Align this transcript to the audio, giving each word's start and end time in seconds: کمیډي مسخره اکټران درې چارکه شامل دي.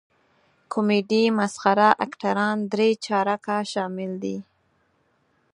کمیډي 0.71 1.23
مسخره 1.37 1.89
اکټران 2.05 2.57
درې 2.73 2.89
چارکه 3.05 3.57
شامل 3.71 4.11
دي. 4.23 4.37